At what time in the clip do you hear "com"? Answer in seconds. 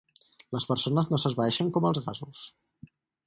1.77-1.87